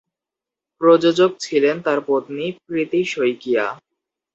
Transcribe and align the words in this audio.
প্রযোজক 0.81 1.31
ছিলেন 1.39 1.75
তার 1.81 1.99
পত্নী 2.07 2.45
প্রীতি 2.65 3.01
শইকীয়া। 3.05 3.65